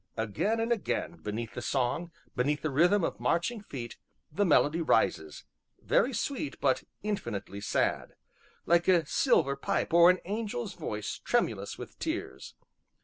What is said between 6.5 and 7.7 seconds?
but infinitely